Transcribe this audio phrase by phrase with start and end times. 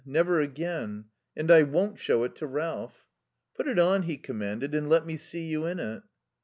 [0.03, 1.05] Never again....
[1.37, 3.05] And I won't show it to Ralph."
[3.53, 6.01] "Put it on," he commanded, "and let me see you in it."